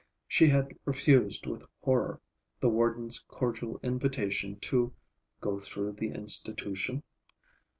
She 0.27 0.47
had 0.47 0.69
refused 0.83 1.45
with 1.45 1.61
horror 1.83 2.19
the 2.59 2.69
warden's 2.71 3.19
cordial 3.27 3.79
invitation 3.83 4.59
to 4.61 4.91
"go 5.41 5.59
through 5.59 5.91
the 5.91 6.07
institution." 6.09 7.03